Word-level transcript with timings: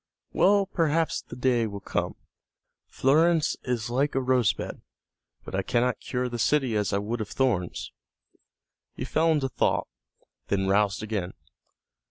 Well, 0.33 0.65
perhaps 0.65 1.21
the 1.21 1.35
day 1.35 1.67
will 1.67 1.79
come. 1.79 2.15
Florence 2.87 3.55
is 3.61 3.91
like 3.91 4.15
a 4.15 4.19
rose 4.19 4.51
bed, 4.51 4.81
but 5.45 5.53
I 5.53 5.61
cannot 5.61 5.99
cure 5.99 6.27
the 6.27 6.39
city 6.39 6.75
as 6.75 6.91
I 6.91 6.97
would 6.97 7.21
of 7.21 7.29
thorns." 7.29 7.91
He 8.95 9.05
fell 9.05 9.31
into 9.31 9.47
thought, 9.47 9.87
then 10.47 10.65
roused 10.67 11.03
again. 11.03 11.33